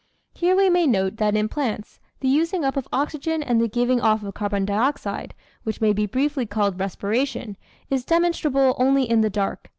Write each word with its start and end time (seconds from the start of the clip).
Here 0.33 0.55
we 0.55 0.67
may 0.67 0.87
note 0.87 1.17
that 1.17 1.35
in 1.35 1.47
plants 1.47 1.99
the 2.21 2.27
using 2.27 2.65
up 2.65 2.75
of 2.75 2.87
oxygen 2.91 3.43
and 3.43 3.61
the 3.61 3.67
giving 3.67 4.01
off 4.01 4.23
of 4.23 4.33
carbon 4.33 4.65
dioxide, 4.65 5.35
which 5.61 5.79
may 5.79 5.93
be 5.93 6.07
briefly 6.07 6.47
called 6.47 6.79
respiration, 6.79 7.55
is 7.91 8.03
demonstrable 8.03 8.73
only 8.79 9.07
in 9.07 9.21
the 9.21 9.29
dark. 9.29 9.69